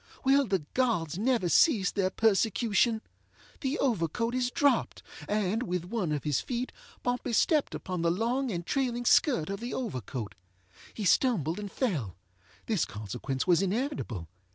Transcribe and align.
Will 0.23 0.47
the 0.47 0.65
gods 0.73 1.19
never 1.19 1.47
cease 1.47 1.91
their 1.91 2.09
persecution? 2.09 3.03
The 3.59 3.77
overcoat 3.77 4.33
is 4.33 4.49
dropped, 4.49 5.03
and, 5.29 5.61
with 5.61 5.85
one 5.85 6.11
of 6.11 6.23
his 6.23 6.41
feet, 6.41 6.71
Pompey 7.03 7.33
stepped 7.33 7.75
upon 7.75 8.01
the 8.01 8.09
long 8.09 8.49
and 8.51 8.65
trailing 8.65 9.05
skirt 9.05 9.51
of 9.51 9.59
the 9.59 9.75
overcoat. 9.75 10.33
He 10.95 11.05
stumbled 11.05 11.59
and 11.59 11.69
fellŌĆöthis 11.71 12.87
consequence 12.87 13.45
was 13.45 13.61
inevitable. 13.61 14.27